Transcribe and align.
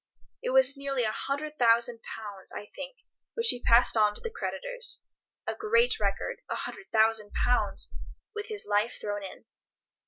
It 0.41 0.49
was 0.49 0.75
nearly 0.75 1.03
a 1.03 1.11
hundred 1.11 1.59
thousand 1.59 2.01
pounds, 2.01 2.51
I 2.51 2.65
think, 2.65 3.01
which 3.35 3.49
he 3.49 3.61
passed 3.61 3.95
on 3.95 4.15
to 4.15 4.21
the 4.21 4.31
creditors—a 4.31 5.53
great 5.57 5.99
record, 5.99 6.37
a 6.49 6.55
hundred 6.55 6.87
thousand 6.91 7.33
pounds, 7.33 7.93
with 8.33 8.47
his 8.47 8.65
life 8.65 8.97
thrown 8.99 9.21
in. 9.21 9.45